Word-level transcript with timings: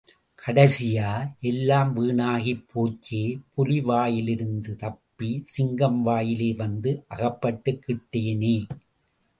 கடைசியா, 0.45 1.09
எல்லாம் 1.41 1.91
வீணாகிப் 1.95 2.65
போச்சே, 2.73 3.41
புலி 3.53 3.81
வாயிலிருந்து 3.81 4.75
தப்பி 4.75 5.41
சிங்கம் 5.43 6.01
வாயிலே 6.01 6.53
வந்து 6.53 7.05
அகப்பட்டுக்கிட்டேனே? 7.15 8.67